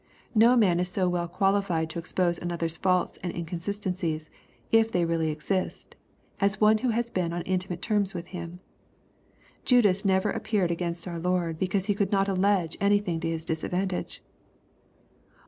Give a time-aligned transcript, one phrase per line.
[0.33, 4.31] No man is so well qualified to expose another's faults and inconsistencies,
[4.71, 5.95] if they really exist,
[6.39, 8.61] as one who has been on intimate terms with him.
[9.63, 13.89] Judas never appeared against our Lord, because he could not allege anything to his disadvan
[13.89, 14.23] tage.